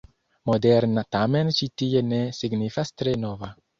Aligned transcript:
”Moderna” 0.51 1.03
tamen 1.17 1.53
ĉi 1.59 1.69
tie 1.83 2.01
ne 2.09 2.23
signifas 2.41 2.95
tre 3.03 3.15
nova. 3.27 3.53